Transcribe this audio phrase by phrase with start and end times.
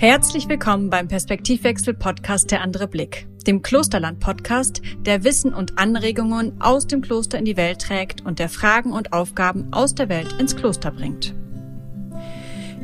[0.00, 6.58] Herzlich willkommen beim Perspektivwechsel Podcast Der andere Blick, dem Klosterland Podcast, der Wissen und Anregungen
[6.58, 10.34] aus dem Kloster in die Welt trägt und der Fragen und Aufgaben aus der Welt
[10.38, 11.34] ins Kloster bringt.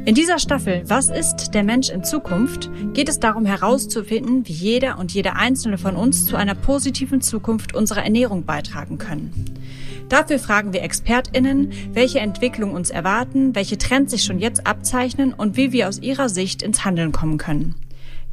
[0.04, 4.98] In dieser Staffel Was ist der Mensch in Zukunft geht es darum herauszufinden, wie jeder
[4.98, 9.32] und jede einzelne von uns zu einer positiven Zukunft unserer Ernährung beitragen können.
[10.08, 15.56] Dafür fragen wir ExpertInnen, welche Entwicklungen uns erwarten, welche Trends sich schon jetzt abzeichnen und
[15.56, 17.74] wie wir aus ihrer Sicht ins Handeln kommen können.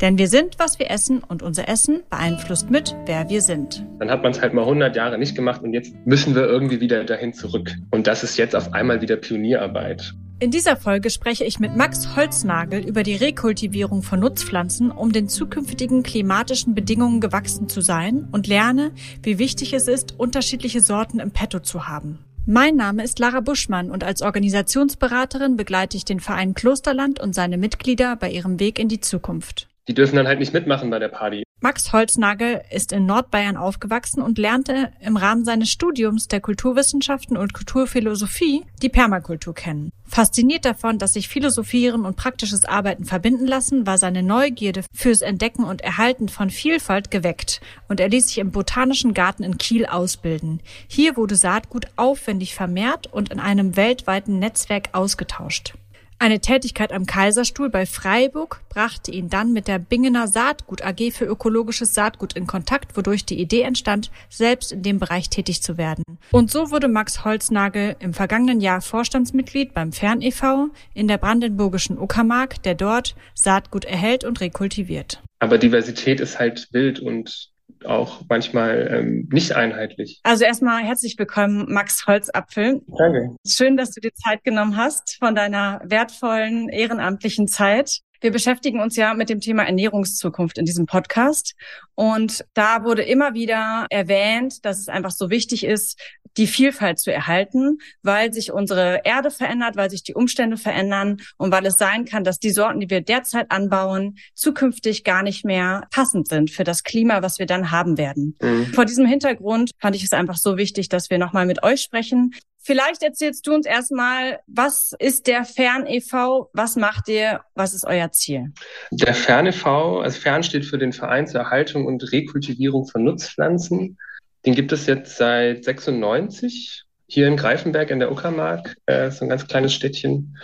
[0.01, 3.85] Denn wir sind, was wir essen und unser Essen beeinflusst mit, wer wir sind.
[3.99, 6.79] Dann hat man es halt mal 100 Jahre nicht gemacht und jetzt müssen wir irgendwie
[6.79, 7.71] wieder dahin zurück.
[7.91, 10.13] Und das ist jetzt auf einmal wieder Pionierarbeit.
[10.39, 15.29] In dieser Folge spreche ich mit Max Holznagel über die Rekultivierung von Nutzpflanzen, um den
[15.29, 21.31] zukünftigen klimatischen Bedingungen gewachsen zu sein und lerne, wie wichtig es ist, unterschiedliche Sorten im
[21.31, 22.19] Petto zu haben.
[22.45, 27.57] Mein Name ist Lara Buschmann und als Organisationsberaterin begleite ich den Verein Klosterland und seine
[27.57, 29.69] Mitglieder bei ihrem Weg in die Zukunft.
[29.87, 31.43] Die dürfen dann halt nicht mitmachen bei der Party.
[31.63, 37.53] Max Holznagel ist in Nordbayern aufgewachsen und lernte im Rahmen seines Studiums der Kulturwissenschaften und
[37.53, 39.93] Kulturphilosophie die Permakultur kennen.
[40.03, 45.63] Fasziniert davon, dass sich Philosophieren und praktisches Arbeiten verbinden lassen, war seine Neugierde fürs Entdecken
[45.63, 50.59] und Erhalten von Vielfalt geweckt und er ließ sich im Botanischen Garten in Kiel ausbilden.
[50.89, 55.75] Hier wurde Saatgut aufwendig vermehrt und in einem weltweiten Netzwerk ausgetauscht.
[56.23, 61.25] Eine Tätigkeit am Kaiserstuhl bei Freiburg brachte ihn dann mit der Bingener Saatgut AG für
[61.25, 66.05] ökologisches Saatgut in Kontakt, wodurch die Idee entstand, selbst in dem Bereich tätig zu werden.
[66.31, 70.69] Und so wurde Max Holznagel im vergangenen Jahr Vorstandsmitglied beim Fern e.V.
[70.93, 75.21] in der brandenburgischen Uckermark, der dort Saatgut erhält und rekultiviert.
[75.39, 77.52] Aber Diversität ist halt wild und
[77.85, 80.19] auch manchmal ähm, nicht einheitlich.
[80.23, 82.81] Also erstmal herzlich willkommen, Max Holzapfel.
[82.97, 83.35] Danke.
[83.45, 87.99] Schön, dass du dir Zeit genommen hast von deiner wertvollen ehrenamtlichen Zeit.
[88.23, 91.55] Wir beschäftigen uns ja mit dem Thema Ernährungszukunft in diesem Podcast.
[91.93, 95.99] Und da wurde immer wieder erwähnt, dass es einfach so wichtig ist,
[96.37, 101.51] die Vielfalt zu erhalten, weil sich unsere Erde verändert, weil sich die Umstände verändern und
[101.51, 105.85] weil es sein kann, dass die Sorten, die wir derzeit anbauen, zukünftig gar nicht mehr
[105.91, 108.37] passend sind für das Klima, was wir dann haben werden.
[108.41, 108.67] Mhm.
[108.67, 112.31] Vor diesem Hintergrund fand ich es einfach so wichtig, dass wir nochmal mit euch sprechen,
[112.65, 117.85] Vielleicht erzählst du uns erstmal, was ist der Fern e.V., was macht ihr, was ist
[117.85, 118.53] euer Ziel?
[118.91, 123.97] Der Fern e.V., also Fern steht für den Verein zur Erhaltung und Rekultivierung von Nutzpflanzen.
[124.45, 129.29] Den gibt es jetzt seit 96 hier in Greifenberg in der Uckermark, äh, so ein
[129.29, 130.37] ganz kleines Städtchen.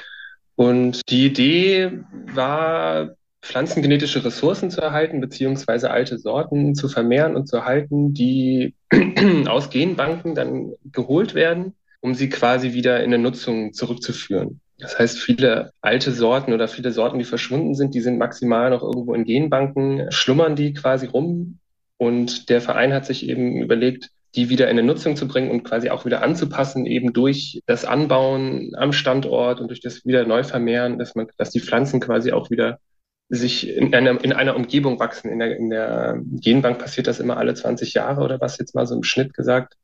[0.56, 7.56] Und die Idee war, pflanzengenetische Ressourcen zu erhalten, beziehungsweise alte Sorten zu vermehren und zu
[7.56, 8.75] erhalten, die
[9.47, 14.62] aus Genbanken dann geholt werden um sie quasi wieder in der Nutzung zurückzuführen.
[14.80, 18.82] Das heißt, viele alte Sorten oder viele Sorten, die verschwunden sind, die sind maximal noch
[18.82, 21.59] irgendwo in Genbanken, schlummern die quasi rum.
[21.98, 25.64] Und der Verein hat sich eben überlegt, die wieder in der Nutzung zu bringen und
[25.64, 30.98] quasi auch wieder anzupassen, eben durch das Anbauen am Standort und durch das wieder Neuvermehren,
[30.98, 32.80] dass man, dass die Pflanzen quasi auch wieder
[33.28, 35.30] sich in einer, in einer Umgebung wachsen.
[35.30, 38.88] In der, in der Genbank passiert das immer alle 20 Jahre oder was jetzt mal
[38.88, 39.76] so im Schnitt gesagt.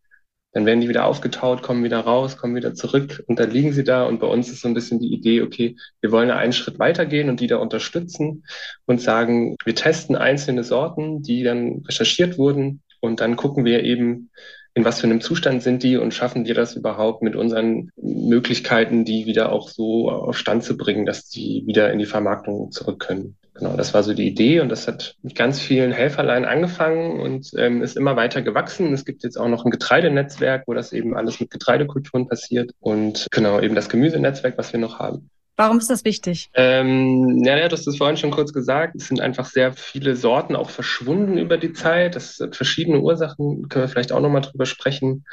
[0.56, 3.84] Dann werden die wieder aufgetaut, kommen wieder raus, kommen wieder zurück und dann liegen sie
[3.84, 4.06] da.
[4.06, 7.30] Und bei uns ist so ein bisschen die Idee, okay, wir wollen einen Schritt weitergehen
[7.30, 8.46] und die da unterstützen
[8.86, 14.32] und sagen, wir testen einzelne Sorten, die dann recherchiert wurden und dann gucken wir eben,
[14.76, 19.06] in was für einem Zustand sind die und schaffen wir das überhaupt mit unseren Möglichkeiten,
[19.06, 23.00] die wieder auch so auf Stand zu bringen, dass die wieder in die Vermarktung zurück
[23.00, 23.38] können.
[23.54, 27.52] Genau, das war so die Idee und das hat mit ganz vielen Helferlein angefangen und
[27.58, 28.94] ähm, ist immer weiter gewachsen.
[28.94, 33.28] Es gibt jetzt auch noch ein Getreidenetzwerk, wo das eben alles mit Getreidekulturen passiert und
[33.32, 35.30] genau eben das Gemüsenetzwerk, was wir noch haben.
[35.58, 36.50] Warum ist das wichtig?
[36.54, 38.96] Ähm, ja, hast es vorhin schon kurz gesagt.
[38.96, 42.16] Es sind einfach sehr viele Sorten auch verschwunden über die Zeit.
[42.16, 45.24] Das hat verschiedene Ursachen, können wir vielleicht auch nochmal drüber sprechen.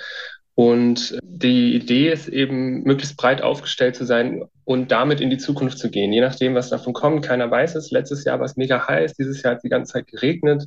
[0.54, 5.78] Und die Idee ist eben, möglichst breit aufgestellt zu sein und damit in die Zukunft
[5.78, 6.12] zu gehen.
[6.12, 7.90] Je nachdem, was davon kommt, keiner weiß es.
[7.90, 10.64] Letztes Jahr war es mega heiß, dieses Jahr hat es die ganze Zeit geregnet.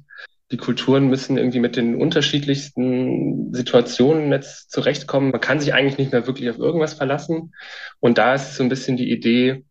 [0.51, 5.31] Die Kulturen müssen irgendwie mit den unterschiedlichsten Situationen jetzt zurechtkommen.
[5.31, 7.53] Man kann sich eigentlich nicht mehr wirklich auf irgendwas verlassen.
[8.00, 9.63] Und da ist so ein bisschen die Idee,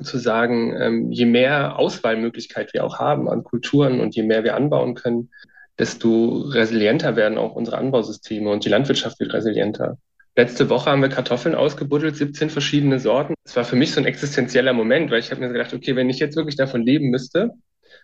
[0.00, 4.56] zu sagen, ähm, je mehr Auswahlmöglichkeit wir auch haben an Kulturen und je mehr wir
[4.56, 5.30] anbauen können,
[5.78, 9.98] desto resilienter werden auch unsere Anbausysteme und die Landwirtschaft wird resilienter.
[10.34, 13.34] Letzte Woche haben wir Kartoffeln ausgebuddelt, 17 verschiedene Sorten.
[13.44, 16.08] Das war für mich so ein existenzieller Moment, weil ich habe mir gedacht, okay, wenn
[16.08, 17.50] ich jetzt wirklich davon leben müsste,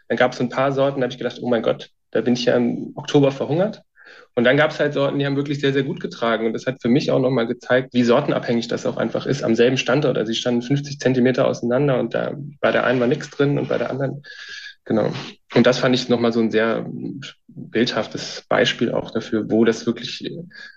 [0.09, 2.35] dann gab es ein paar Sorten, da habe ich gedacht, oh mein Gott, da bin
[2.35, 3.83] ich ja im Oktober verhungert.
[4.35, 6.47] Und dann gab es halt Sorten, die haben wirklich sehr, sehr gut getragen.
[6.47, 9.55] Und das hat für mich auch nochmal gezeigt, wie sortenabhängig das auch einfach ist am
[9.55, 10.17] selben Standort.
[10.17, 13.69] Also sie standen 50 Zentimeter auseinander und da bei der einen war nichts drin und
[13.69, 14.23] bei der anderen,
[14.85, 15.13] genau.
[15.55, 16.87] Und das fand ich nochmal so ein sehr
[17.49, 20.31] bildhaftes Beispiel auch dafür, wo das wirklich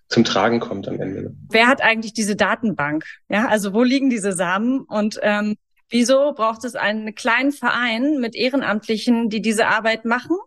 [0.08, 1.36] zum Tragen kommt am Ende.
[1.50, 3.06] Wer hat eigentlich diese Datenbank?
[3.30, 5.56] Ja, also wo liegen diese Samen und ähm,
[5.92, 10.38] wieso braucht es einen kleinen Verein mit Ehrenamtlichen, die diese Arbeit machen?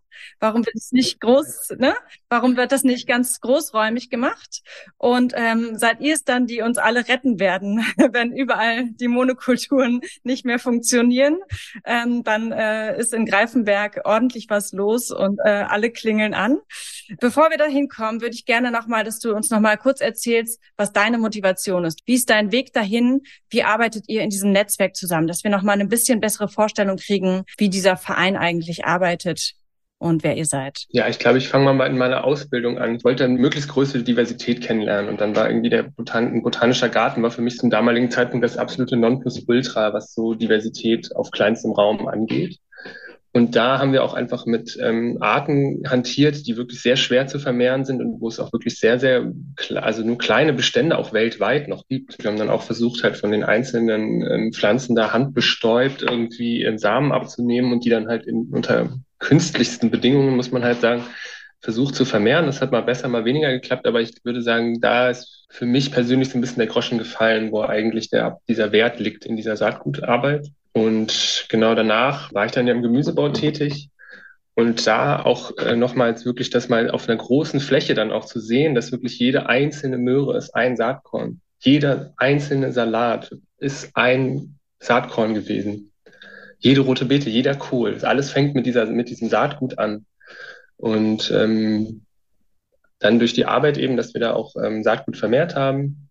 [0.40, 1.94] Warum wird es nicht groß, ne?
[2.28, 4.62] Warum wird das nicht ganz großräumig gemacht?
[4.98, 10.00] Und ähm, seid ihr es dann, die uns alle retten werden, wenn überall die Monokulturen
[10.22, 11.38] nicht mehr funktionieren?
[11.84, 16.58] Ähm, dann äh, ist in Greifenberg ordentlich was los und äh, alle klingeln an.
[17.20, 20.92] Bevor wir dahin kommen, würde ich gerne nochmal, dass du uns nochmal kurz erzählst, was
[20.92, 22.00] deine Motivation ist.
[22.06, 23.22] Wie ist dein Weg dahin?
[23.50, 25.26] Wie arbeitet ihr in diesem Netzwerk zusammen?
[25.26, 29.54] Dass wir nochmal eine bisschen bessere Vorstellung kriegen, wie dieser Verein eigentlich arbeitet
[29.98, 30.84] und wer ihr seid?
[30.90, 32.96] Ja, ich glaube, ich fange mal in meiner Ausbildung an.
[32.96, 37.22] Ich wollte eine möglichst größere Diversität kennenlernen und dann war irgendwie der Botan botanischer Garten
[37.22, 42.06] war für mich zum damaligen Zeitpunkt das absolute Nonplusultra, was so Diversität auf kleinstem Raum
[42.06, 42.58] angeht.
[43.36, 47.40] Und da haben wir auch einfach mit ähm, Arten hantiert, die wirklich sehr schwer zu
[47.40, 49.32] vermehren sind und wo es auch wirklich sehr, sehr,
[49.74, 52.22] also nur kleine Bestände auch weltweit noch gibt.
[52.22, 56.78] Wir haben dann auch versucht, halt von den einzelnen ähm, Pflanzen da handbestäubt irgendwie in
[56.78, 61.04] Samen abzunehmen und die dann halt in, unter künstlichsten Bedingungen, muss man halt sagen,
[61.60, 62.46] versucht zu vermehren.
[62.46, 65.90] Das hat mal besser, mal weniger geklappt, aber ich würde sagen, da ist für mich
[65.90, 69.56] persönlich so ein bisschen der Groschen gefallen, wo eigentlich der, dieser Wert liegt in dieser
[69.56, 70.48] Saatgutarbeit.
[70.72, 73.88] Und genau danach war ich dann ja im Gemüsebau tätig.
[74.56, 78.38] Und da auch äh, nochmals wirklich das mal auf einer großen Fläche dann auch zu
[78.38, 81.40] sehen, dass wirklich jede einzelne Möhre ist ein Saatkorn.
[81.60, 85.90] Jeder einzelne Salat ist ein Saatkorn gewesen.
[86.64, 90.06] Jede rote Beete, jeder Kohl, alles fängt mit, dieser, mit diesem Saatgut an.
[90.78, 92.06] Und ähm,
[93.00, 96.08] dann durch die Arbeit eben, dass wir da auch ähm, Saatgut vermehrt haben,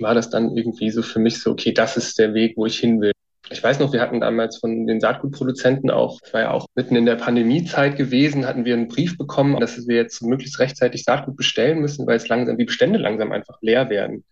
[0.00, 2.78] war das dann irgendwie so für mich so, okay, das ist der Weg, wo ich
[2.78, 3.12] hin will.
[3.50, 6.96] Ich weiß noch, wir hatten damals von den Saatgutproduzenten auch, es war ja auch mitten
[6.96, 11.36] in der Pandemiezeit gewesen, hatten wir einen Brief bekommen, dass wir jetzt möglichst rechtzeitig Saatgut
[11.36, 14.24] bestellen müssen, weil es langsam, die Bestände langsam einfach leer werden.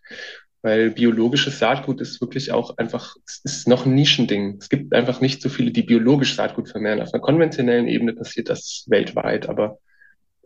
[0.65, 4.57] Weil biologisches Saatgut ist wirklich auch einfach, es ist noch ein Nischending.
[4.59, 7.03] Es gibt einfach nicht so viele, die biologisch Saatgut vermehren.
[7.03, 9.79] Auf einer konventionellen Ebene passiert das weltweit, aber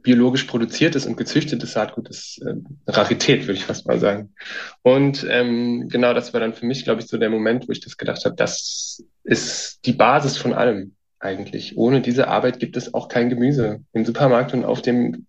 [0.03, 2.55] biologisch produziertes und gezüchtetes Saatgut ist äh,
[2.91, 4.35] Rarität, würde ich fast mal sagen.
[4.83, 7.81] Und ähm, genau das war dann für mich, glaube ich, so der Moment, wo ich
[7.81, 11.77] das gedacht habe, das ist die Basis von allem eigentlich.
[11.77, 15.29] Ohne diese Arbeit gibt es auch kein Gemüse im Supermarkt und auf dem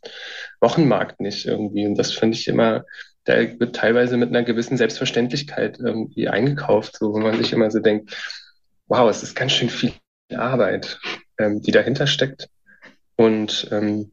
[0.61, 1.85] Wochenmarkt nicht irgendwie.
[1.85, 2.85] Und das finde ich immer,
[3.25, 7.79] da wird teilweise mit einer gewissen Selbstverständlichkeit irgendwie eingekauft, so wo man sich immer so
[7.79, 8.15] denkt,
[8.87, 9.93] wow, es ist ganz schön viel
[10.35, 10.99] Arbeit,
[11.37, 12.49] ähm, die dahinter steckt.
[13.15, 14.11] Und ähm,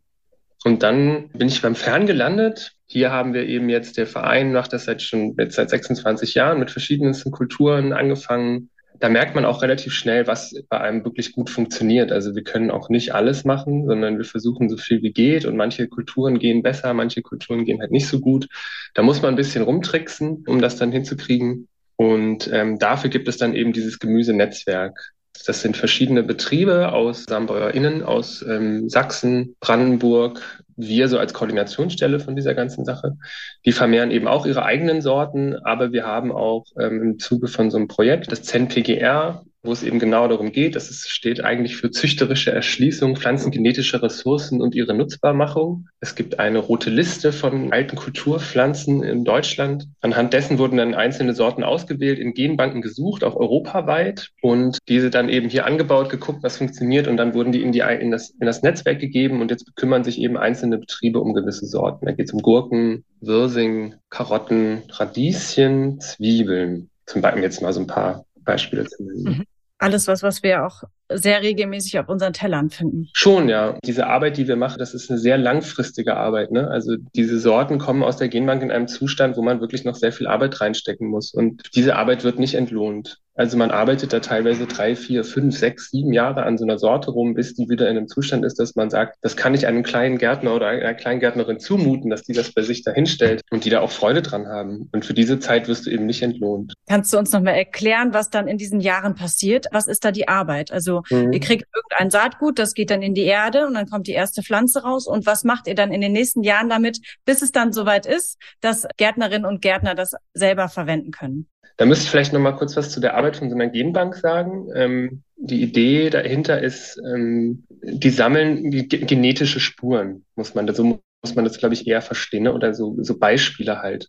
[0.66, 2.72] und dann bin ich beim Fern gelandet.
[2.86, 6.58] Hier haben wir eben jetzt, der Verein macht das seit schon jetzt seit 26 Jahren
[6.58, 8.70] mit verschiedensten Kulturen angefangen.
[8.98, 12.12] Da merkt man auch relativ schnell, was bei einem wirklich gut funktioniert.
[12.12, 15.44] Also wir können auch nicht alles machen, sondern wir versuchen so viel wie geht.
[15.44, 18.48] Und manche Kulturen gehen besser, manche Kulturen gehen halt nicht so gut.
[18.94, 21.68] Da muss man ein bisschen rumtricksen, um das dann hinzukriegen.
[21.96, 25.12] Und ähm, dafür gibt es dann eben dieses Gemüsenetzwerk.
[25.46, 30.40] Das sind verschiedene Betriebe aus SambäuerInnen aus ähm, Sachsen, Brandenburg,
[30.76, 33.16] wir so als Koordinationsstelle von dieser ganzen Sache.
[33.64, 37.70] Die vermehren eben auch ihre eigenen Sorten, aber wir haben auch ähm, im Zuge von
[37.70, 41.76] so einem Projekt, das ZenPGR, wo es eben genau darum geht, dass es steht eigentlich
[41.76, 45.88] für züchterische Erschließung pflanzengenetischer Ressourcen und ihre Nutzbarmachung.
[46.00, 49.88] Es gibt eine rote Liste von alten Kulturpflanzen in Deutschland.
[50.00, 55.28] Anhand dessen wurden dann einzelne Sorten ausgewählt, in Genbanken gesucht, auch europaweit und diese dann
[55.28, 58.46] eben hier angebaut, geguckt, was funktioniert und dann wurden die in, die, in, das, in
[58.46, 62.06] das Netzwerk gegeben und jetzt kümmern sich eben einzelne Betriebe um gewisse Sorten.
[62.06, 66.90] Da geht es um Gurken, Wirsing, Karotten, Radieschen, Zwiebeln.
[67.06, 69.22] Zum Beispiel jetzt mal so ein paar Beispiele zu nennen.
[69.22, 69.46] Mhm
[69.78, 73.08] alles was, was wir auch sehr regelmäßig auf unseren Tellern finden.
[73.12, 73.78] Schon, ja.
[73.84, 76.50] Diese Arbeit, die wir machen, das ist eine sehr langfristige Arbeit.
[76.50, 76.68] Ne?
[76.68, 80.12] Also diese Sorten kommen aus der Genbank in einem Zustand, wo man wirklich noch sehr
[80.12, 81.32] viel Arbeit reinstecken muss.
[81.32, 83.20] Und diese Arbeit wird nicht entlohnt.
[83.36, 87.10] Also man arbeitet da teilweise drei, vier, fünf, sechs, sieben Jahre an so einer Sorte
[87.10, 89.82] rum, bis die wieder in einem Zustand ist, dass man sagt, das kann ich einem
[89.82, 93.70] kleinen Gärtner oder einer kleinen Gärtnerin zumuten, dass die das bei sich dahinstellt und die
[93.70, 94.88] da auch Freude dran haben.
[94.92, 96.72] Und für diese Zeit wirst du eben nicht entlohnt.
[96.88, 99.66] Kannst du uns nochmal erklären, was dann in diesen Jahren passiert?
[99.70, 100.72] Was ist da die Arbeit?
[100.72, 101.32] Also mhm.
[101.32, 104.42] ihr kriegt irgendein Saatgut, das geht dann in die Erde und dann kommt die erste
[104.42, 105.06] Pflanze raus.
[105.06, 108.38] Und was macht ihr dann in den nächsten Jahren damit, bis es dann soweit ist,
[108.60, 111.48] dass Gärtnerinnen und Gärtner das selber verwenden können?
[111.76, 114.14] Da müsste ich vielleicht noch mal kurz was zu der Arbeit von so einer Genbank
[114.14, 114.68] sagen.
[114.74, 121.00] Ähm, die Idee dahinter ist, ähm, die sammeln genetische Spuren, muss man, so
[121.34, 122.54] man das, glaube ich, eher verstehen ne?
[122.54, 124.08] oder so, so Beispiele halt.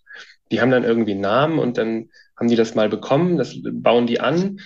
[0.52, 4.20] Die haben dann irgendwie Namen und dann haben die das mal bekommen, das bauen die
[4.20, 4.60] an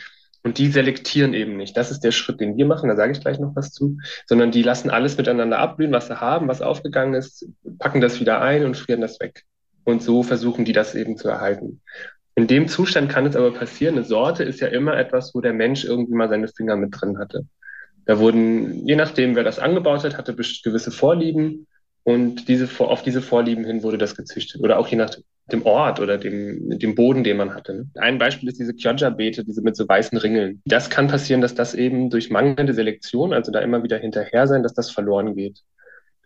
[0.44, 1.78] und die selektieren eben nicht.
[1.78, 4.52] Das ist der Schritt, den wir machen, da sage ich gleich noch was zu, sondern
[4.52, 7.48] die lassen alles miteinander abblühen, was sie haben, was aufgegangen ist,
[7.80, 9.44] packen das wieder ein und frieren das weg.
[9.84, 11.82] Und so versuchen die das eben zu erhalten.
[12.36, 15.54] In dem Zustand kann es aber passieren, eine Sorte ist ja immer etwas, wo der
[15.54, 17.46] Mensch irgendwie mal seine Finger mit drin hatte.
[18.06, 21.68] Da wurden, je nachdem, wer das angebaut hat, hatte gewisse Vorlieben
[22.04, 24.62] und diese, auf diese Vorlieben hin wurde das gezüchtet.
[24.62, 25.16] Oder auch je nach
[25.52, 27.86] dem Ort oder dem, dem Boden, den man hatte.
[27.96, 30.62] Ein Beispiel ist diese Chioggia-Beete, diese mit so weißen Ringeln.
[30.66, 34.64] Das kann passieren, dass das eben durch mangelnde Selektion, also da immer wieder hinterher sein,
[34.64, 35.62] dass das verloren geht.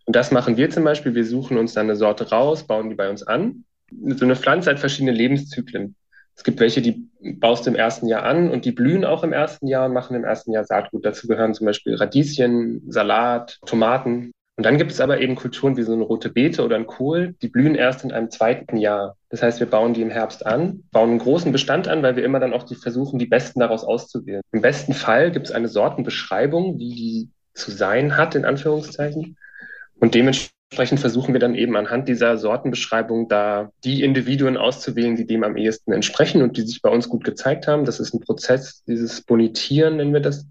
[0.05, 1.15] Und das machen wir zum Beispiel.
[1.15, 3.65] Wir suchen uns dann eine Sorte raus, bauen die bei uns an.
[4.15, 5.95] So eine Pflanze hat verschiedene Lebenszyklen.
[6.35, 7.07] Es gibt welche, die
[7.39, 10.15] baust du im ersten Jahr an und die blühen auch im ersten Jahr und machen
[10.15, 11.05] im ersten Jahr Saatgut.
[11.05, 14.31] Dazu gehören zum Beispiel Radieschen, Salat, Tomaten.
[14.57, 17.35] Und dann gibt es aber eben Kulturen wie so eine rote Beete oder ein Kohl,
[17.41, 19.17] die blühen erst in einem zweiten Jahr.
[19.29, 22.23] Das heißt, wir bauen die im Herbst an, bauen einen großen Bestand an, weil wir
[22.23, 24.41] immer dann auch die versuchen, die besten daraus auszuwählen.
[24.53, 29.37] Im besten Fall gibt es eine Sortenbeschreibung, wie die zu sein hat, in Anführungszeichen.
[29.99, 35.43] Und dementsprechend versuchen wir dann eben anhand dieser Sortenbeschreibung da die Individuen auszuwählen, die dem
[35.43, 37.85] am ehesten entsprechen und die sich bei uns gut gezeigt haben.
[37.85, 40.47] Das ist ein Prozess, dieses Bonitieren nennen wir das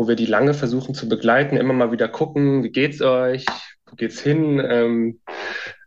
[0.00, 3.44] wo wir die lange versuchen zu begleiten, immer mal wieder gucken, wie geht's euch,
[3.84, 5.20] wo geht's hin, ähm,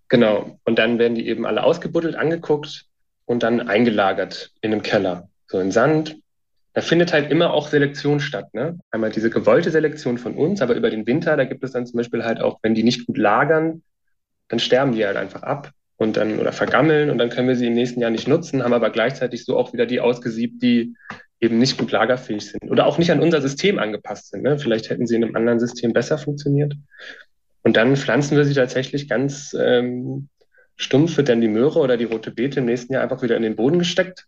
[0.08, 0.60] genau.
[0.65, 2.86] Und dann werden die eben alle ausgebuddelt, angeguckt
[3.25, 6.15] und dann eingelagert in einem Keller, so in Sand.
[6.73, 8.53] Da findet halt immer auch Selektion statt.
[8.53, 8.79] Ne?
[8.91, 11.97] Einmal diese gewollte Selektion von uns, aber über den Winter, da gibt es dann zum
[11.97, 13.83] Beispiel halt auch, wenn die nicht gut lagern,
[14.47, 17.67] dann sterben die halt einfach ab und dann oder vergammeln und dann können wir sie
[17.67, 20.95] im nächsten Jahr nicht nutzen, haben aber gleichzeitig so auch wieder die ausgesiebt, die
[21.39, 24.43] eben nicht gut lagerfähig sind oder auch nicht an unser System angepasst sind.
[24.43, 24.57] Ne?
[24.57, 26.73] Vielleicht hätten sie in einem anderen System besser funktioniert.
[27.63, 30.29] Und dann pflanzen wir sie tatsächlich ganz ähm,
[30.75, 33.43] stumpf, wird dann die Möhre oder die rote Beete im nächsten Jahr einfach wieder in
[33.43, 34.25] den Boden gesteckt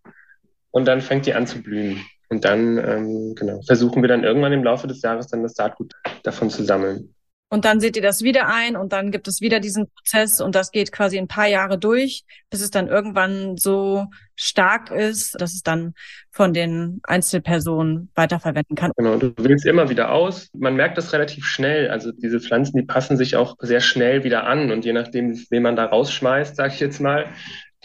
[0.71, 2.01] und dann fängt die an zu blühen.
[2.29, 5.93] Und dann ähm, genau, versuchen wir dann irgendwann im Laufe des Jahres dann das Saatgut
[6.23, 7.15] davon zu sammeln.
[7.49, 10.55] Und dann seht ihr das wieder ein und dann gibt es wieder diesen Prozess und
[10.55, 15.53] das geht quasi ein paar Jahre durch, bis es dann irgendwann so stark ist, dass
[15.53, 15.93] es dann
[16.31, 18.91] von den Einzelpersonen weiterverwenden kann.
[18.97, 20.49] Genau, du wählst immer wieder aus.
[20.53, 21.89] Man merkt das relativ schnell.
[21.89, 25.63] Also diese Pflanzen, die passen sich auch sehr schnell wieder an und je nachdem, wen
[25.63, 27.27] man da rausschmeißt, sage ich jetzt mal,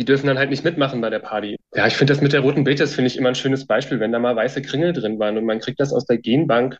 [0.00, 1.58] die dürfen dann halt nicht mitmachen bei der Party.
[1.74, 4.00] Ja, ich finde das mit der roten Beete, das finde ich immer ein schönes Beispiel,
[4.00, 6.78] wenn da mal weiße Kringel drin waren und man kriegt das aus der Genbank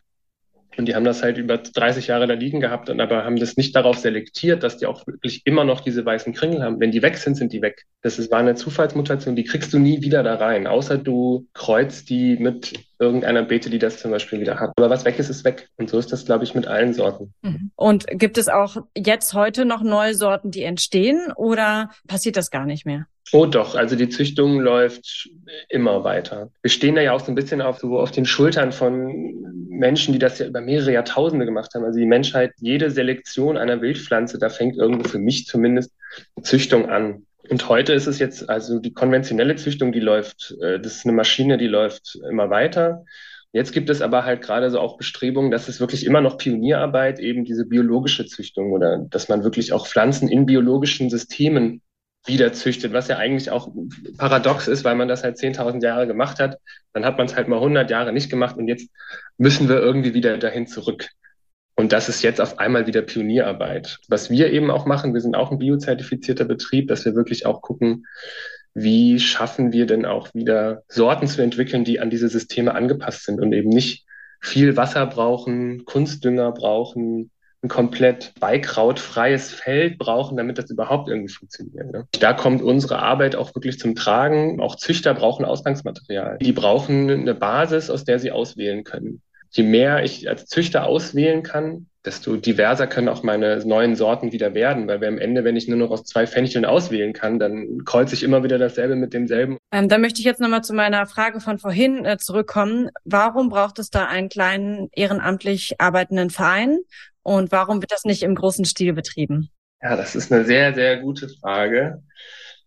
[0.77, 3.57] und die haben das halt über 30 Jahre da liegen gehabt und aber haben das
[3.57, 6.79] nicht darauf selektiert, dass die auch wirklich immer noch diese weißen Kringel haben.
[6.79, 7.85] Wenn die weg sind, sind die weg.
[8.01, 12.09] Das ist, war eine Zufallsmutation, die kriegst du nie wieder da rein, außer du kreuzt
[12.09, 14.71] die mit irgendeiner Beete, die das zum Beispiel wieder hat.
[14.77, 15.67] Aber was weg ist, ist weg.
[15.77, 17.33] Und so ist das, glaube ich, mit allen Sorten.
[17.41, 17.71] Mhm.
[17.75, 22.65] Und gibt es auch jetzt heute noch neue Sorten, die entstehen oder passiert das gar
[22.65, 23.07] nicht mehr?
[23.33, 25.29] Oh doch, also die Züchtung läuft
[25.69, 26.51] immer weiter.
[26.61, 30.11] Wir stehen da ja auch so ein bisschen auf, so auf den Schultern von Menschen,
[30.11, 31.85] die das ja über mehrere Jahrtausende gemacht haben.
[31.85, 35.93] Also die Menschheit, jede Selektion einer Wildpflanze, da fängt irgendwo für mich zumindest
[36.41, 37.25] Züchtung an.
[37.49, 41.15] Und heute ist es jetzt, also die konventionelle Züchtung, die läuft, äh, das ist eine
[41.15, 43.05] Maschine, die läuft immer weiter.
[43.53, 47.19] Jetzt gibt es aber halt gerade so auch Bestrebungen, dass es wirklich immer noch Pionierarbeit,
[47.19, 51.81] eben diese biologische Züchtung oder dass man wirklich auch Pflanzen in biologischen Systemen
[52.25, 53.69] wieder züchtet, was ja eigentlich auch
[54.17, 56.57] paradox ist, weil man das halt 10.000 Jahre gemacht hat.
[56.93, 58.89] Dann hat man es halt mal 100 Jahre nicht gemacht und jetzt
[59.37, 61.09] müssen wir irgendwie wieder dahin zurück.
[61.75, 63.97] Und das ist jetzt auf einmal wieder Pionierarbeit.
[64.07, 67.61] Was wir eben auch machen, wir sind auch ein biozertifizierter Betrieb, dass wir wirklich auch
[67.61, 68.05] gucken,
[68.73, 73.41] wie schaffen wir denn auch wieder Sorten zu entwickeln, die an diese Systeme angepasst sind
[73.41, 74.05] und eben nicht
[74.39, 77.31] viel Wasser brauchen, Kunstdünger brauchen,
[77.63, 81.91] ein komplett beikrautfreies Feld brauchen, damit das überhaupt irgendwie funktioniert.
[81.91, 82.07] Ne?
[82.19, 84.59] Da kommt unsere Arbeit auch wirklich zum Tragen.
[84.59, 86.39] Auch Züchter brauchen Ausgangsmaterial.
[86.41, 89.21] Die brauchen eine Basis, aus der sie auswählen können.
[89.51, 94.55] Je mehr ich als Züchter auswählen kann, desto diverser können auch meine neuen Sorten wieder
[94.55, 97.83] werden, weil wir am Ende, wenn ich nur noch aus zwei Fencheln auswählen kann, dann
[97.85, 99.57] kreuze ich immer wieder dasselbe mit demselben.
[99.71, 102.89] Ähm, da möchte ich jetzt nochmal zu meiner Frage von vorhin äh, zurückkommen.
[103.03, 106.79] Warum braucht es da einen kleinen ehrenamtlich arbeitenden Verein
[107.23, 109.49] und warum wird das nicht im großen Stil betrieben?
[109.81, 112.03] Ja, das ist eine sehr, sehr gute Frage.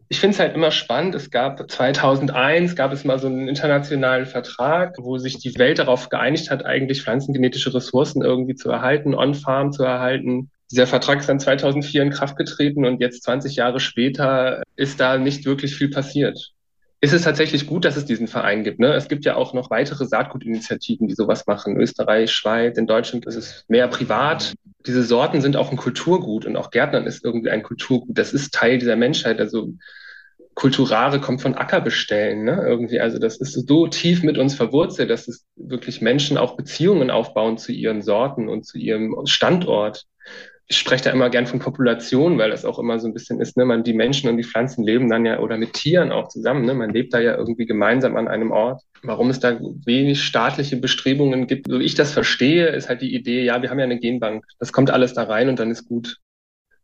[0.09, 1.15] Ich finde es halt immer spannend.
[1.15, 6.09] Es gab 2001 gab es mal so einen internationalen Vertrag, wo sich die Welt darauf
[6.09, 10.51] geeinigt hat, eigentlich pflanzengenetische Ressourcen irgendwie zu erhalten, on-farm zu erhalten.
[10.71, 15.19] Dieser Vertrag ist dann 2004 in Kraft getreten und jetzt 20 Jahre später ist da
[15.19, 16.54] nicht wirklich viel passiert.
[17.05, 18.81] Ist es tatsächlich gut, dass es diesen Verein gibt.
[18.81, 18.95] Ne?
[18.95, 21.77] Es gibt ja auch noch weitere Saatgutinitiativen, die sowas machen.
[21.77, 24.55] Österreich, Schweiz, in Deutschland ist es mehr privat.
[24.87, 28.17] Diese Sorten sind auch ein Kulturgut und auch Gärtnern ist irgendwie ein Kulturgut.
[28.17, 29.39] Das ist Teil dieser Menschheit.
[29.39, 29.75] Also
[30.55, 32.65] Kulturare kommt von Ackerbestellen, ne?
[32.67, 37.11] Irgendwie, also das ist so tief mit uns verwurzelt, dass es wirklich Menschen auch Beziehungen
[37.11, 40.07] aufbauen zu ihren Sorten und zu ihrem Standort
[40.67, 43.57] ich spreche da immer gern von Population, weil das auch immer so ein bisschen ist,
[43.57, 46.65] ne, man, die Menschen und die Pflanzen leben dann ja oder mit Tieren auch zusammen,
[46.65, 48.83] ne, man lebt da ja irgendwie gemeinsam an einem Ort.
[49.03, 53.15] Warum es da wenig staatliche Bestrebungen gibt, so wie ich das verstehe, ist halt die
[53.15, 55.87] Idee, ja, wir haben ja eine Genbank, das kommt alles da rein und dann ist
[55.87, 56.17] gut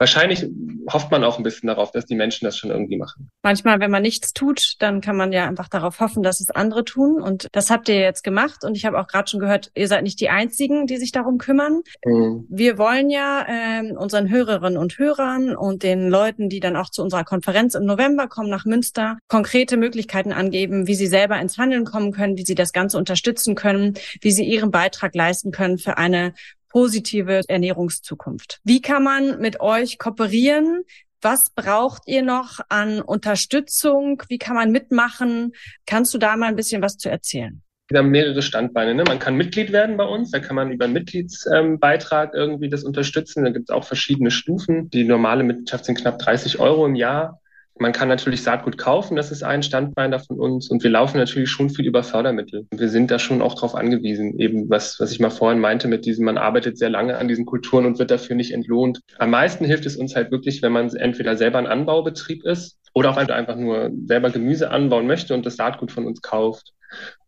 [0.00, 0.48] wahrscheinlich
[0.88, 3.30] hofft man auch ein bisschen darauf, dass die Menschen das schon irgendwie machen.
[3.42, 6.84] Manchmal, wenn man nichts tut, dann kann man ja einfach darauf hoffen, dass es andere
[6.84, 7.20] tun.
[7.20, 8.64] Und das habt ihr jetzt gemacht.
[8.64, 11.38] Und ich habe auch gerade schon gehört, ihr seid nicht die Einzigen, die sich darum
[11.38, 11.82] kümmern.
[12.04, 12.46] Mhm.
[12.48, 17.02] Wir wollen ja äh, unseren Hörerinnen und Hörern und den Leuten, die dann auch zu
[17.02, 21.84] unserer Konferenz im November kommen nach Münster, konkrete Möglichkeiten angeben, wie sie selber ins Handeln
[21.84, 25.98] kommen können, wie sie das Ganze unterstützen können, wie sie ihren Beitrag leisten können für
[25.98, 26.32] eine
[26.70, 28.60] positive Ernährungszukunft.
[28.64, 30.84] Wie kann man mit euch kooperieren?
[31.20, 34.22] Was braucht ihr noch an Unterstützung?
[34.28, 35.52] Wie kann man mitmachen?
[35.84, 37.62] Kannst du da mal ein bisschen was zu erzählen?
[37.90, 38.94] Wir haben mehrere Standbeine.
[38.94, 39.02] Ne?
[39.04, 42.84] Man kann Mitglied werden bei uns, da kann man über einen Mitgliedsbeitrag ähm, irgendwie das
[42.84, 43.44] unterstützen.
[43.44, 44.88] Da gibt es auch verschiedene Stufen.
[44.90, 47.39] Die normale Mitgliedschaft sind knapp 30 Euro im Jahr.
[47.80, 50.68] Man kann natürlich Saatgut kaufen, das ist ein Standbein da von uns.
[50.68, 52.66] Und wir laufen natürlich schon viel über Fördermittel.
[52.70, 54.38] Wir sind da schon auch drauf angewiesen.
[54.38, 57.46] Eben was, was ich mal vorhin meinte mit diesem, man arbeitet sehr lange an diesen
[57.46, 59.00] Kulturen und wird dafür nicht entlohnt.
[59.18, 63.10] Am meisten hilft es uns halt wirklich, wenn man entweder selber ein Anbaubetrieb ist oder
[63.10, 66.74] auch einfach nur selber Gemüse anbauen möchte und das Saatgut von uns kauft.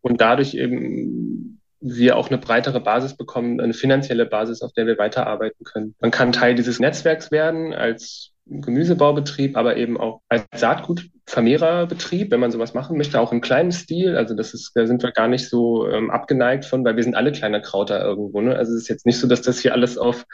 [0.01, 4.99] Und dadurch eben wir auch eine breitere Basis bekommen, eine finanzielle Basis, auf der wir
[4.99, 5.95] weiterarbeiten können.
[5.99, 12.51] Man kann Teil dieses Netzwerks werden als Gemüsebaubetrieb, aber eben auch als Saatgutvermehrerbetrieb, wenn man
[12.51, 14.17] sowas machen möchte, auch im kleinen Stil.
[14.17, 17.15] Also das ist, da sind wir gar nicht so ähm, abgeneigt von, weil wir sind
[17.15, 18.41] alle kleine Krauter irgendwo.
[18.41, 18.55] Ne?
[18.55, 20.25] Also es ist jetzt nicht so, dass das hier alles auf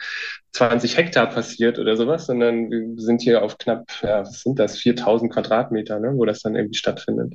[0.52, 4.78] 20 Hektar passiert oder sowas, sondern wir sind hier auf knapp, ja, was sind das,
[4.78, 6.12] 4000 Quadratmeter, ne?
[6.14, 7.34] wo das dann irgendwie stattfindet.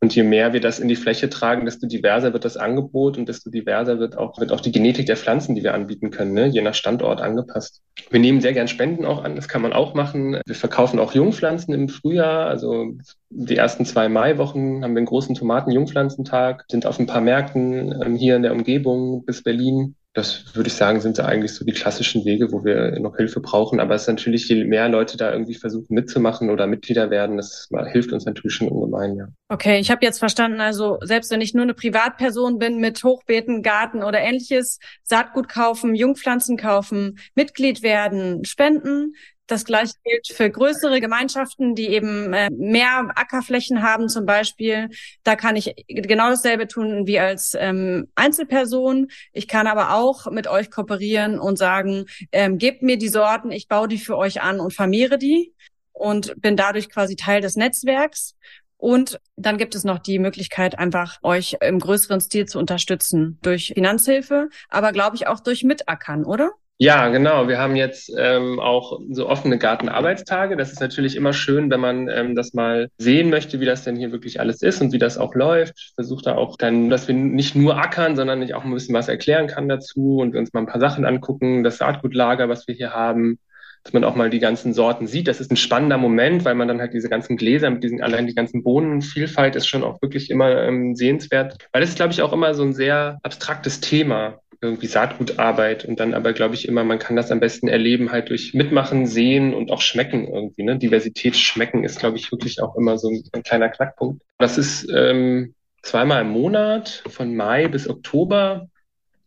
[0.00, 3.28] Und je mehr wir das in die Fläche tragen, desto diverser wird das Angebot und
[3.28, 6.46] desto diverser wird auch, wird auch die Genetik der Pflanzen, die wir anbieten können, ne?
[6.46, 7.82] je nach Standort angepasst.
[8.08, 10.40] Wir nehmen sehr gern Spenden auch an, das kann man auch machen.
[10.46, 12.96] Wir verkaufen auch Jungpflanzen im Frühjahr, also
[13.30, 18.14] die ersten zwei Maiwochen haben wir einen großen Tomaten-Jungpflanzentag, sind auf ein paar Märkten ähm,
[18.14, 22.24] hier in der Umgebung bis Berlin das würde ich sagen, sind eigentlich so die klassischen
[22.24, 23.78] Wege, wo wir noch Hilfe brauchen.
[23.78, 27.68] Aber es ist natürlich, je mehr Leute da irgendwie versuchen mitzumachen oder Mitglieder werden, das
[27.92, 29.28] hilft uns natürlich schon ungemein, ja.
[29.48, 33.62] Okay, ich habe jetzt verstanden, also selbst wenn ich nur eine Privatperson bin mit Hochbeeten,
[33.62, 39.14] Garten oder ähnliches, Saatgut kaufen, Jungpflanzen kaufen, Mitglied werden, spenden,
[39.48, 44.90] das gleiche gilt für größere Gemeinschaften, die eben äh, mehr Ackerflächen haben zum Beispiel.
[45.24, 49.08] Da kann ich genau dasselbe tun wie als ähm, Einzelperson.
[49.32, 53.68] Ich kann aber auch mit euch kooperieren und sagen, ähm, gebt mir die Sorten, ich
[53.68, 55.54] baue die für euch an und vermehre die
[55.92, 58.36] und bin dadurch quasi Teil des Netzwerks.
[58.76, 63.72] Und dann gibt es noch die Möglichkeit, einfach euch im größeren Stil zu unterstützen durch
[63.74, 66.52] Finanzhilfe, aber glaube ich auch durch Mitackern, oder?
[66.80, 67.48] Ja, genau.
[67.48, 70.56] Wir haben jetzt ähm, auch so offene Gartenarbeitstage.
[70.56, 73.96] Das ist natürlich immer schön, wenn man ähm, das mal sehen möchte, wie das denn
[73.96, 75.74] hier wirklich alles ist und wie das auch läuft.
[75.76, 78.94] Ich versuche da auch dann, dass wir nicht nur ackern, sondern ich auch ein bisschen
[78.94, 81.64] was erklären kann dazu und wir uns mal ein paar Sachen angucken.
[81.64, 83.40] Das Saatgutlager, was wir hier haben,
[83.82, 85.26] dass man auch mal die ganzen Sorten sieht.
[85.26, 88.28] Das ist ein spannender Moment, weil man dann halt diese ganzen Gläser mit diesen, allein
[88.28, 91.56] die ganzen Bohnenvielfalt ist schon auch wirklich immer ähm, sehenswert.
[91.72, 96.00] Weil das ist, glaube ich, auch immer so ein sehr abstraktes Thema irgendwie Saatgutarbeit und
[96.00, 99.54] dann aber glaube ich immer, man kann das am besten erleben halt durch Mitmachen, Sehen
[99.54, 100.64] und auch Schmecken irgendwie.
[100.64, 100.78] Ne?
[100.78, 104.22] Diversität schmecken ist glaube ich wirklich auch immer so ein, ein kleiner Knackpunkt.
[104.38, 108.68] Das ist ähm, zweimal im Monat von Mai bis Oktober.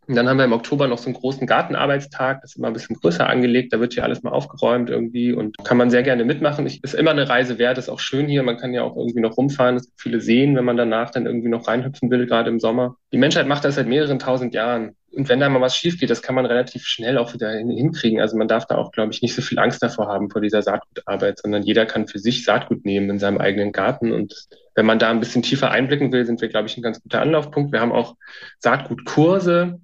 [0.08, 2.74] Und dann haben wir im Oktober noch so einen großen Gartenarbeitstag, das ist immer ein
[2.74, 6.26] bisschen größer angelegt, da wird hier alles mal aufgeräumt irgendwie und kann man sehr gerne
[6.26, 6.66] mitmachen.
[6.66, 9.22] Ich, ist immer eine Reise wert, ist auch schön hier, man kann ja auch irgendwie
[9.22, 12.50] noch rumfahren, es gibt viele Seen, wenn man danach dann irgendwie noch reinhüpfen will, gerade
[12.50, 12.98] im Sommer.
[13.14, 16.10] Die Menschheit macht das seit mehreren tausend Jahren und wenn da mal was schief geht,
[16.10, 18.22] das kann man relativ schnell auch wieder hinkriegen.
[18.22, 20.62] Also man darf da auch, glaube ich, nicht so viel Angst davor haben vor dieser
[20.62, 24.14] Saatgutarbeit, sondern jeder kann für sich Saatgut nehmen in seinem eigenen Garten.
[24.14, 27.02] Und wenn man da ein bisschen tiefer einblicken will, sind wir, glaube ich, ein ganz
[27.02, 27.74] guter Anlaufpunkt.
[27.74, 28.16] Wir haben auch
[28.60, 29.82] Saatgutkurse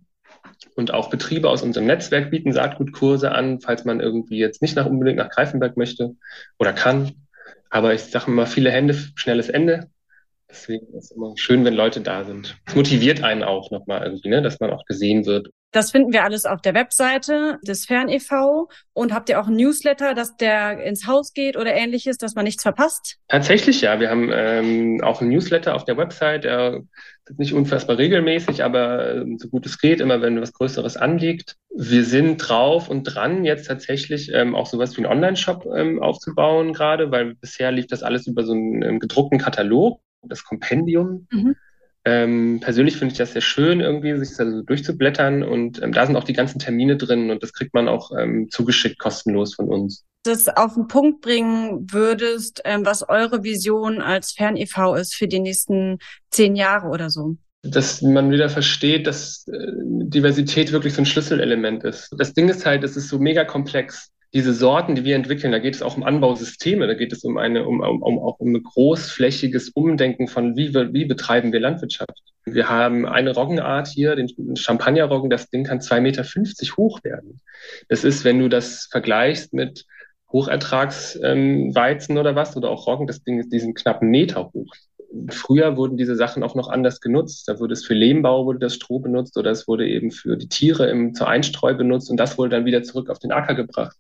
[0.75, 4.85] und auch Betriebe aus unserem Netzwerk bieten Saatgutkurse an, falls man irgendwie jetzt nicht nach
[4.85, 6.15] unbedingt nach Greifenberg möchte
[6.57, 7.11] oder kann.
[7.69, 9.89] Aber ich sage immer, viele Hände, schnelles Ende.
[10.49, 12.57] Deswegen ist es immer schön, wenn Leute da sind.
[12.65, 15.49] Es motiviert einen auch nochmal irgendwie, ne, dass man auch gesehen wird.
[15.71, 18.69] Das finden wir alles auf der Webseite des Fern e.V.
[18.93, 22.45] Und habt ihr auch einen Newsletter, dass der ins Haus geht oder ähnliches, dass man
[22.45, 23.17] nichts verpasst?
[23.27, 23.99] Tatsächlich ja.
[23.99, 26.45] Wir haben ähm, auch einen Newsletter auf der Website.
[26.45, 26.83] Der
[27.25, 31.57] ist nicht unfassbar regelmäßig, aber äh, so gut es geht, immer wenn was Größeres anliegt.
[31.75, 36.73] Wir sind drauf und dran, jetzt tatsächlich ähm, auch sowas wie einen Online-Shop ähm, aufzubauen
[36.73, 41.27] gerade, weil bisher lief das alles über so einen ähm, gedruckten Katalog, das Kompendium.
[41.31, 41.55] Mhm.
[42.07, 46.05] Ähm, persönlich finde ich das sehr schön, irgendwie sich da so durchzublättern und ähm, da
[46.05, 49.67] sind auch die ganzen Termine drin und das kriegt man auch ähm, zugeschickt kostenlos von
[49.67, 50.05] uns.
[50.23, 55.41] Das auf den Punkt bringen würdest, ähm, was eure Vision als Fern-EV ist für die
[55.41, 55.97] nächsten
[56.31, 57.35] zehn Jahre oder so?
[57.63, 62.09] Dass man wieder versteht, dass äh, Diversität wirklich so ein Schlüsselelement ist.
[62.17, 65.59] Das Ding ist halt, es ist so mega komplex diese Sorten, die wir entwickeln, da
[65.59, 68.53] geht es auch um Anbausysteme, da geht es um eine, um, um, um auch um
[68.53, 72.23] ein großflächiges Umdenken von wie, wie betreiben wir Landwirtschaft.
[72.45, 76.23] Wir haben eine Roggenart hier, den Champagnerroggen, das Ding kann 2,50 Meter
[76.77, 77.41] hoch werden.
[77.89, 79.85] Das ist, wenn du das vergleichst mit
[80.31, 84.73] Hochertragsweizen ähm, oder was, oder auch Roggen, das Ding ist diesen knappen Meter hoch.
[85.29, 87.47] Früher wurden diese Sachen auch noch anders genutzt.
[87.47, 90.49] Da wurde es für Lehmbau wurde das Stroh benutzt oder es wurde eben für die
[90.49, 93.95] Tiere im, zur Einstreu benutzt und das wurde dann wieder zurück auf den Acker gebracht.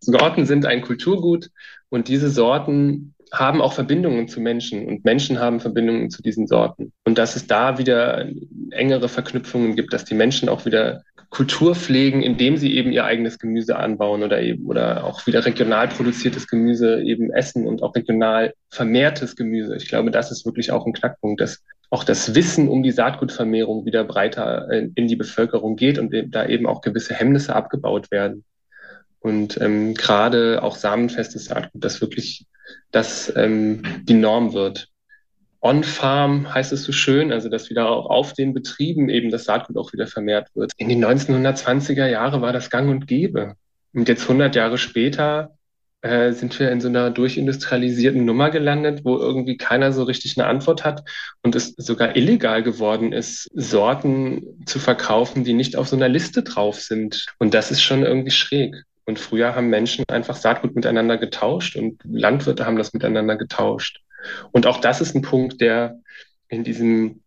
[0.00, 1.50] Sorten sind ein Kulturgut
[1.88, 6.92] und diese Sorten haben auch Verbindungen zu Menschen und Menschen haben Verbindungen zu diesen Sorten.
[7.04, 8.28] Und dass es da wieder
[8.70, 13.40] engere Verknüpfungen gibt, dass die Menschen auch wieder Kultur pflegen, indem sie eben ihr eigenes
[13.40, 18.54] Gemüse anbauen oder eben oder auch wieder regional produziertes Gemüse eben essen und auch regional
[18.70, 19.74] vermehrtes Gemüse.
[19.74, 23.84] Ich glaube, das ist wirklich auch ein Knackpunkt, dass auch das Wissen um die Saatgutvermehrung
[23.84, 28.44] wieder breiter in die Bevölkerung geht und da eben auch gewisse Hemmnisse abgebaut werden.
[29.24, 32.44] Und ähm, gerade auch samenfestes Saatgut, das wirklich
[32.90, 34.88] das ähm, die Norm wird.
[35.62, 39.78] On-Farm heißt es so schön, also dass wieder auch auf den Betrieben eben das Saatgut
[39.78, 40.72] auch wieder vermehrt wird.
[40.76, 43.54] In den 1920er Jahre war das gang und gäbe.
[43.94, 45.56] Und jetzt 100 Jahre später
[46.02, 50.48] äh, sind wir in so einer durchindustrialisierten Nummer gelandet, wo irgendwie keiner so richtig eine
[50.48, 51.02] Antwort hat
[51.40, 56.42] und es sogar illegal geworden ist, Sorten zu verkaufen, die nicht auf so einer Liste
[56.42, 57.24] drauf sind.
[57.38, 58.84] Und das ist schon irgendwie schräg.
[59.06, 64.00] Und früher haben Menschen einfach Saatgut miteinander getauscht und Landwirte haben das miteinander getauscht.
[64.52, 66.00] Und auch das ist ein Punkt, der
[66.48, 67.22] in diesem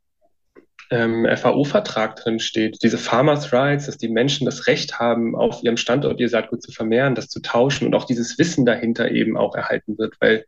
[0.90, 2.80] ähm, FAO-Vertrag drin steht.
[2.82, 6.72] Diese Farmers Rights, dass die Menschen das Recht haben, auf ihrem Standort ihr Saatgut zu
[6.72, 10.16] vermehren, das zu tauschen und auch dieses Wissen dahinter eben auch erhalten wird.
[10.20, 10.46] Weil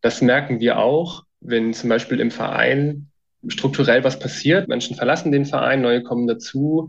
[0.00, 3.08] das merken wir auch, wenn zum Beispiel im Verein
[3.48, 6.88] strukturell was passiert, Menschen verlassen den Verein, neue kommen dazu,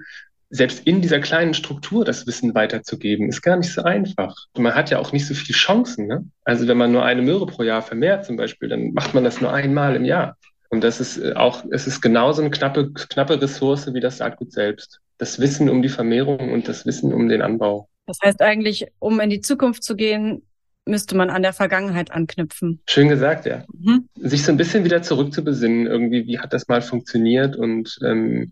[0.52, 4.36] selbst in dieser kleinen Struktur das Wissen weiterzugeben, ist gar nicht so einfach.
[4.58, 6.08] Man hat ja auch nicht so viele Chancen.
[6.08, 6.26] Ne?
[6.44, 9.40] Also wenn man nur eine Möhre pro Jahr vermehrt zum Beispiel, dann macht man das
[9.42, 10.38] nur einmal im Jahr.
[10.70, 14.52] Und das ist äh, auch, es ist genauso eine knappe, knappe Ressource wie das Saatgut
[14.52, 15.00] selbst.
[15.18, 17.88] Das Wissen um die Vermehrung und das Wissen um den Anbau.
[18.06, 20.44] Das heißt eigentlich, um in die Zukunft zu gehen,
[20.92, 22.82] müsste man an der Vergangenheit anknüpfen.
[22.88, 23.64] Schön gesagt, ja.
[23.74, 24.08] Mhm.
[24.16, 27.56] Sich so ein bisschen wieder zurückzubesinnen, irgendwie, wie hat das mal funktioniert?
[27.56, 28.52] Und ähm,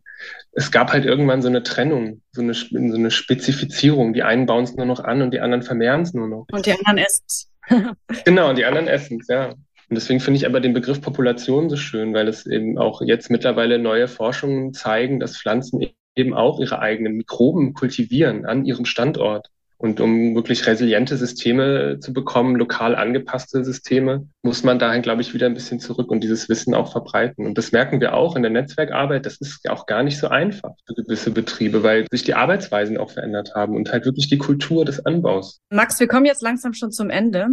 [0.53, 4.13] es gab halt irgendwann so eine Trennung, so eine, so eine Spezifizierung.
[4.13, 6.47] Die einen bauen es nur noch an und die anderen vermehren es nur noch.
[6.51, 7.51] Und die anderen essen es.
[8.25, 9.49] genau, und die anderen essen es, ja.
[9.89, 13.29] Und deswegen finde ich aber den Begriff Population so schön, weil es eben auch jetzt
[13.29, 15.81] mittlerweile neue Forschungen zeigen, dass Pflanzen
[16.15, 19.49] eben auch ihre eigenen Mikroben kultivieren an ihrem Standort.
[19.81, 25.33] Und um wirklich resiliente Systeme zu bekommen, lokal angepasste Systeme, muss man dahin, glaube ich,
[25.33, 27.45] wieder ein bisschen zurück und dieses Wissen auch verbreiten.
[27.45, 29.25] Und das merken wir auch in der Netzwerkarbeit.
[29.25, 33.11] Das ist auch gar nicht so einfach für gewisse Betriebe, weil sich die Arbeitsweisen auch
[33.11, 35.61] verändert haben und halt wirklich die Kultur des Anbaus.
[35.69, 37.47] Max, wir kommen jetzt langsam schon zum Ende.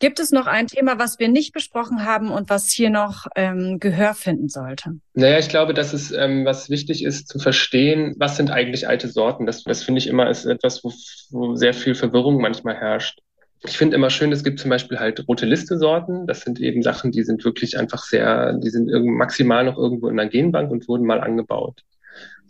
[0.00, 3.78] Gibt es noch ein Thema, was wir nicht besprochen haben und was hier noch ähm,
[3.78, 4.96] Gehör finden sollte?
[5.12, 9.08] Naja, ich glaube, dass es, ähm, was wichtig ist, zu verstehen, was sind eigentlich alte
[9.08, 9.44] Sorten.
[9.44, 10.92] Das, das finde ich immer ist etwas, wo,
[11.30, 13.20] wo sehr viel Verwirrung manchmal herrscht.
[13.62, 16.26] Ich finde immer schön, es gibt zum Beispiel halt rote Liste-Sorten.
[16.26, 20.16] Das sind eben Sachen, die sind wirklich einfach sehr, die sind maximal noch irgendwo in
[20.16, 21.82] der Genbank und wurden mal angebaut.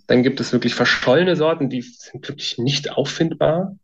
[0.07, 3.75] Dann gibt es wirklich verschollene Sorten, die sind wirklich nicht auffindbar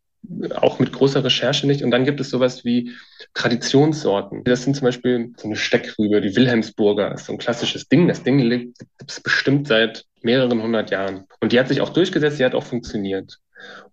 [0.54, 1.82] auch mit großer Recherche nicht.
[1.82, 2.92] Und dann gibt es sowas wie
[3.34, 4.44] Traditionssorten.
[4.44, 8.08] Das sind zum Beispiel so eine Steckrübe, die Wilhelmsburger, ist so ein klassisches Ding.
[8.08, 8.78] Das Ding liegt
[9.22, 11.24] bestimmt seit mehreren hundert Jahren.
[11.40, 13.38] Und die hat sich auch durchgesetzt, die hat auch funktioniert.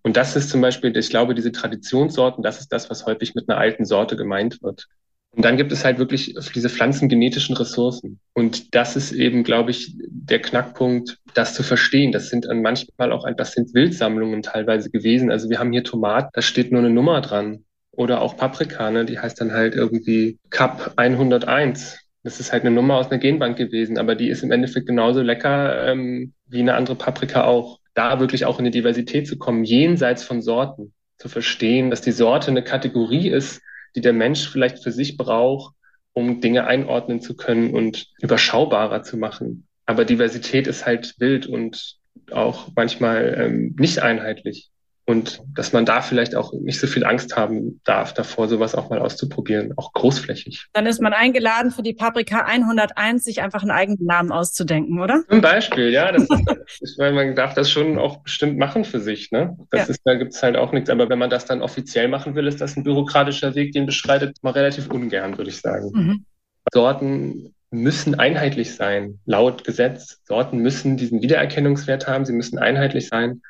[0.02, 3.48] Und das ist zum Beispiel, ich glaube, diese Traditionssorten, das ist das, was häufig mit
[3.48, 4.88] einer alten Sorte gemeint wird.
[5.36, 8.20] Und dann gibt es halt wirklich diese pflanzengenetischen Ressourcen.
[8.34, 12.12] Und das ist eben, glaube ich, der Knackpunkt, das zu verstehen.
[12.12, 15.30] Das sind dann manchmal auch, das sind Wildsammlungen teilweise gewesen.
[15.30, 17.64] Also wir haben hier Tomat, da steht nur eine Nummer dran.
[17.90, 19.04] Oder auch Paprika, ne?
[19.04, 21.98] die heißt dann halt irgendwie Cup 101.
[22.24, 25.20] Das ist halt eine Nummer aus einer Genbank gewesen, aber die ist im Endeffekt genauso
[25.20, 27.78] lecker ähm, wie eine andere Paprika auch.
[27.94, 32.10] da wirklich auch in die Diversität zu kommen, jenseits von Sorten, zu verstehen, dass die
[32.10, 33.62] Sorte eine Kategorie ist,
[33.94, 35.74] die der Mensch vielleicht für sich braucht,
[36.12, 39.66] um Dinge einordnen zu können und überschaubarer zu machen.
[39.86, 41.96] Aber Diversität ist halt wild und
[42.30, 44.70] auch manchmal ähm, nicht einheitlich
[45.06, 48.88] und dass man da vielleicht auch nicht so viel Angst haben darf davor, sowas auch
[48.88, 50.66] mal auszuprobieren, auch großflächig.
[50.72, 55.22] Dann ist man eingeladen, für die Paprika 101 sich einfach einen eigenen Namen auszudenken, oder?
[55.28, 56.10] Zum Beispiel, ja.
[56.10, 56.26] Das
[56.80, 59.30] ist, weil man darf das schon auch bestimmt machen für sich.
[59.30, 59.56] Ne?
[59.70, 59.92] Das ja.
[59.92, 60.88] ist, da gibt's halt auch nichts.
[60.88, 64.38] Aber wenn man das dann offiziell machen will, ist das ein bürokratischer Weg, den beschreitet
[64.40, 65.90] man relativ ungern, würde ich sagen.
[65.92, 66.24] Mhm.
[66.72, 70.20] Sorten müssen einheitlich sein, laut Gesetz.
[70.24, 73.42] Sorten müssen diesen Wiedererkennungswert haben, sie müssen einheitlich sein.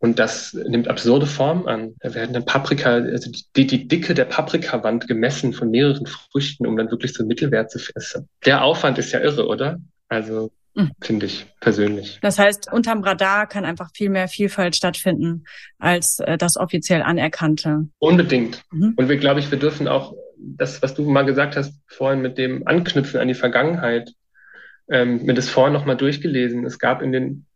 [0.00, 1.94] Und das nimmt absurde Formen an.
[2.00, 6.76] Da werden dann Paprika, also die, die Dicke der Paprikawand gemessen von mehreren Früchten, um
[6.76, 8.28] dann wirklich so einen Mittelwert zu finden.
[8.46, 9.80] Der Aufwand ist ja irre, oder?
[10.08, 10.92] Also mhm.
[11.00, 12.20] finde ich persönlich.
[12.22, 15.44] Das heißt, unterm Radar kann einfach viel mehr Vielfalt stattfinden
[15.80, 17.88] als äh, das offiziell anerkannte.
[17.98, 18.62] Unbedingt.
[18.70, 18.94] Mhm.
[18.96, 22.38] Und wir, glaube ich, wir dürfen auch das, was du mal gesagt hast vorhin mit
[22.38, 24.12] dem Anknüpfen an die Vergangenheit,
[24.88, 26.64] ähm, mir das vorhin nochmal durchgelesen.
[26.64, 27.46] Es gab in den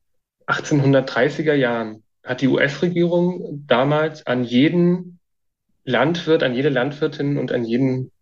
[0.48, 5.18] 1830er Jahren hat die US-Regierung damals an jeden
[5.84, 8.12] Landwirt, an jede Landwirtin und an jeden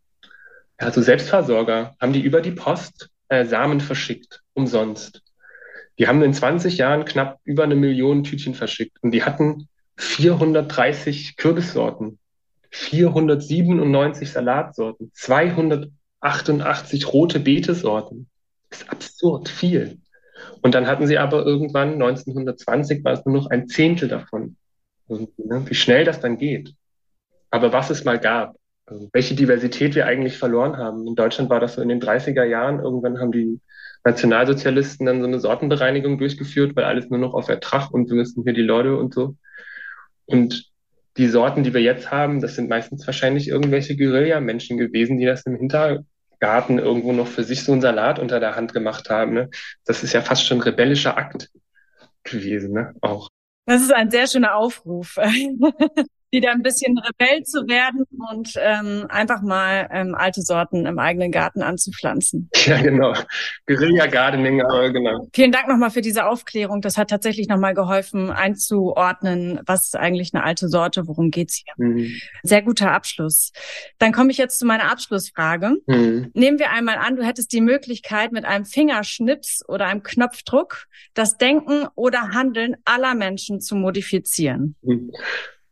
[0.79, 5.23] also Selbstversorger, haben die über die Post äh, Samen verschickt, umsonst.
[5.99, 11.37] Die haben in 20 Jahren knapp über eine Million Tütchen verschickt und die hatten 430
[11.37, 12.19] Kürbissorten,
[12.71, 18.31] 497 Salatsorten, 288 rote Beetesorten.
[18.71, 19.99] Das ist absurd viel.
[20.63, 24.57] Und dann hatten sie aber irgendwann 1920 war es nur noch ein Zehntel davon.
[25.09, 25.63] Ne?
[25.67, 26.75] Wie schnell das dann geht.
[27.51, 31.07] Aber was es mal gab, also welche Diversität wir eigentlich verloren haben.
[31.07, 32.81] In Deutschland war das so in den 30er Jahren.
[32.81, 33.61] Irgendwann haben die
[34.05, 38.43] Nationalsozialisten dann so eine Sortenbereinigung durchgeführt, weil alles nur noch auf Ertrag und wir müssen
[38.43, 39.37] hier die Leute und so.
[40.27, 40.71] Und
[41.17, 45.45] die Sorten, die wir jetzt haben, das sind meistens wahrscheinlich irgendwelche Guerilla-Menschen gewesen, die das
[45.45, 46.05] im Hinter
[46.41, 49.35] Garten irgendwo noch für sich so einen Salat unter der Hand gemacht haben.
[49.35, 49.51] Ne?
[49.85, 51.51] Das ist ja fast schon rebellischer Akt
[52.25, 52.95] gewesen, ne?
[53.01, 53.29] Auch.
[53.67, 55.17] Das ist ein sehr schöner Aufruf.
[56.31, 61.33] wieder ein bisschen Rebell zu werden und ähm, einfach mal ähm, alte Sorten im eigenen
[61.33, 62.49] Garten anzupflanzen.
[62.67, 63.15] Ja, genau.
[63.67, 65.27] Guerilla Gardening, aber genau.
[65.33, 66.83] Vielen Dank nochmal für diese Aufklärung.
[66.83, 71.73] Das hat tatsächlich nochmal geholfen, einzuordnen, was ist eigentlich eine alte Sorte, worum geht's hier.
[71.79, 72.13] Mhm.
[72.43, 73.51] Sehr guter Abschluss.
[73.99, 75.79] Dann komme ich jetzt zu meiner Abschlussfrage.
[75.87, 76.31] Mhm.
[76.35, 81.39] Nehmen wir einmal an, du hättest die Möglichkeit, mit einem Fingerschnips oder einem Knopfdruck das
[81.39, 84.77] Denken oder Handeln aller Menschen zu modifizieren.
[84.83, 85.11] Mhm.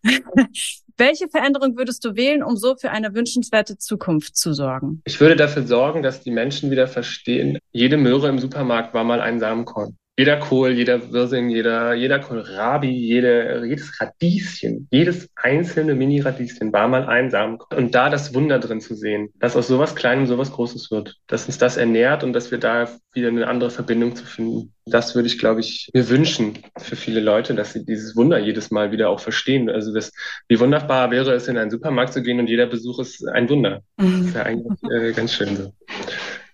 [0.97, 5.01] Welche Veränderung würdest du wählen, um so für eine wünschenswerte Zukunft zu sorgen?
[5.05, 9.21] Ich würde dafür sorgen, dass die Menschen wieder verstehen, jede Möhre im Supermarkt war mal
[9.21, 9.97] ein Samenkorn.
[10.19, 17.07] Jeder Kohl, jeder Wirsing, jeder, jeder Kohlrabi, jede, jedes Radieschen, jedes einzelne Mini-Radieschen war mal
[17.07, 17.85] ein Samenkorn.
[17.85, 21.47] Und da das Wunder drin zu sehen, dass aus sowas Kleinem sowas Großes wird, dass
[21.47, 24.75] uns das ernährt und dass wir da wieder eine andere Verbindung zu finden.
[24.87, 28.73] Das würde ich, glaube ich, mir wünschen für viele Leute, dass sie dieses Wunder jedes
[28.73, 29.71] Mal wieder auch verstehen.
[29.71, 30.13] Also das,
[30.49, 33.83] wie wunderbar wäre es, in einen Supermarkt zu gehen und jeder Besuch ist ein Wunder.
[33.99, 34.19] Mhm.
[34.19, 35.73] Das ist ja eigentlich äh, ganz schön so.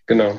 [0.05, 0.38] Genau.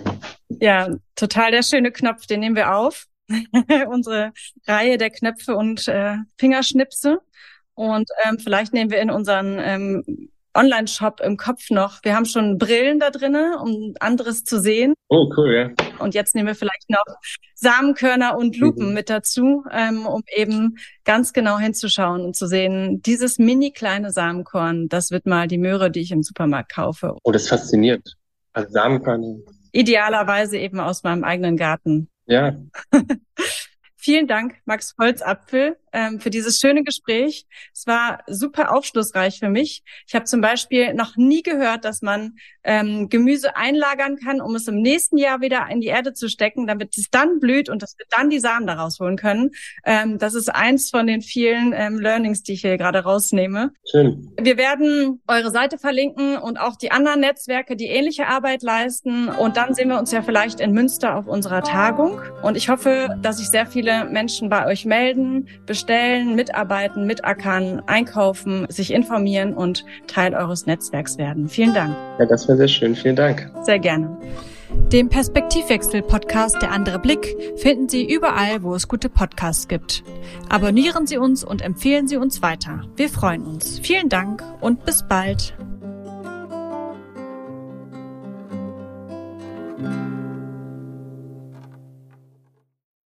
[0.49, 3.07] Ja, total der schöne Knopf, den nehmen wir auf.
[3.89, 4.33] unsere
[4.67, 7.19] Reihe der Knöpfe und äh, Fingerschnipse.
[7.73, 11.99] Und ähm, vielleicht nehmen wir in unseren ähm, Online-Shop im Kopf noch.
[12.03, 14.93] Wir haben schon Brillen da drinnen, um anderes zu sehen.
[15.09, 15.85] Oh, cool, ja.
[15.99, 17.03] Und jetzt nehmen wir vielleicht noch
[17.55, 18.93] Samenkörner und Lupen mhm.
[18.93, 24.87] mit dazu, ähm, um eben ganz genau hinzuschauen und zu sehen, dieses mini kleine Samenkorn,
[24.87, 27.15] das wird mal die Möhre, die ich im Supermarkt kaufe.
[27.23, 28.13] Oh, das fasziniert.
[28.53, 29.35] Also Samenkörner.
[29.73, 32.09] Idealerweise eben aus meinem eigenen Garten.
[32.27, 32.55] Ja.
[34.05, 37.47] Vielen Dank, Max Holzapfel, ähm, für dieses schöne Gespräch.
[37.73, 39.81] Es war super aufschlussreich für mich.
[40.07, 44.67] Ich habe zum Beispiel noch nie gehört, dass man ähm, Gemüse einlagern kann, um es
[44.67, 47.97] im nächsten Jahr wieder in die Erde zu stecken, damit es dann blüht und dass
[47.97, 49.51] wir dann die Samen daraus holen können.
[49.85, 53.71] Ähm, das ist eins von den vielen Learnings, die ich hier gerade rausnehme.
[53.89, 54.31] Schön.
[54.39, 59.29] Wir werden eure Seite verlinken und auch die anderen Netzwerke, die ähnliche Arbeit leisten.
[59.29, 62.21] Und dann sehen wir uns ja vielleicht in Münster auf unserer Tagung.
[62.43, 63.65] Und ich hoffe, dass sich sehr
[63.95, 71.17] viele Menschen bei euch melden, bestellen, mitarbeiten, mitackern, einkaufen, sich informieren und Teil eures Netzwerks
[71.17, 71.49] werden.
[71.49, 71.95] Vielen Dank.
[72.19, 72.95] Ja, das war sehr schön.
[72.95, 73.51] Vielen Dank.
[73.63, 74.17] Sehr gerne.
[74.91, 80.03] Den Perspektivwechsel-Podcast Der andere Blick finden Sie überall, wo es gute Podcasts gibt.
[80.49, 82.81] Abonnieren Sie uns und empfehlen Sie uns weiter.
[82.95, 83.79] Wir freuen uns.
[83.79, 85.53] Vielen Dank und bis bald.